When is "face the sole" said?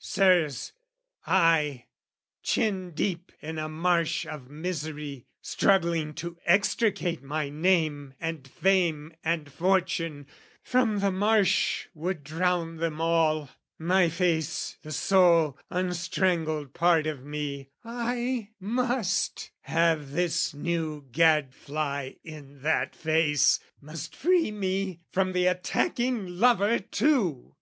14.08-15.56